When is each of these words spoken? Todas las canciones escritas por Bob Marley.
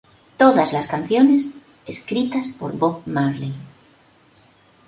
Todas 0.35 0.73
las 0.73 0.87
canciones 0.87 1.51
escritas 1.85 2.49
por 2.49 2.75
Bob 2.75 3.03
Marley. 3.05 3.53